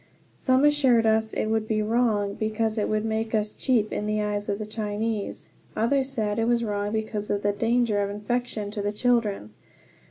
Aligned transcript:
Some 0.35 0.63
assured 0.65 1.05
us 1.05 1.31
it 1.31 1.45
was 1.45 1.61
wrong, 1.69 2.33
because 2.33 2.79
it 2.79 2.89
would 2.89 3.05
make 3.05 3.35
us 3.35 3.53
cheap 3.53 3.93
in 3.93 4.07
the 4.07 4.19
eyes 4.19 4.49
of 4.49 4.57
the 4.57 4.65
Chinese; 4.65 5.49
others 5.75 6.09
said 6.09 6.39
it 6.39 6.47
was 6.47 6.63
wrong 6.63 6.91
because 6.91 7.29
of 7.29 7.43
the 7.43 7.53
danger 7.53 8.01
of 8.01 8.09
infection 8.09 8.71
to 8.71 8.81
the 8.81 8.91
children. 8.91 9.51